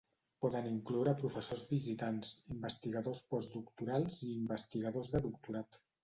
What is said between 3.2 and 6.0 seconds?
postdoctorals i investigadors de doctorat.